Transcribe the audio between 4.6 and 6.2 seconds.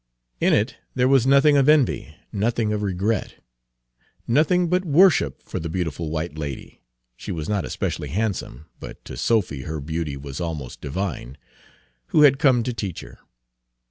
but worship for the beautiful